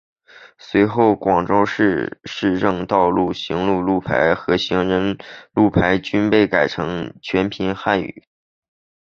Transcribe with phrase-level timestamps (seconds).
[0.57, 5.19] 随后广州市的市政道路行车路牌和行人
[5.53, 7.43] 路牌均被改成全
[7.75, 8.27] 汉语拼音。